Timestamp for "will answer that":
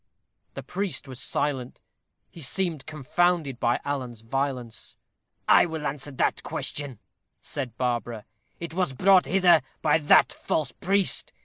5.67-6.41